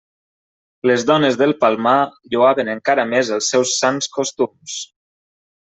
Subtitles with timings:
[0.91, 1.93] Les dones del Palmar
[2.33, 4.83] lloaven encara més els seus sans costums.